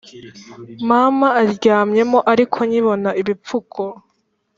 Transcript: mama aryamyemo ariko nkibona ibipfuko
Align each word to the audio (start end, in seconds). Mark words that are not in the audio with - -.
mama 0.89 1.27
aryamyemo 1.41 2.19
ariko 2.31 2.57
nkibona 2.67 3.09
ibipfuko 3.21 3.81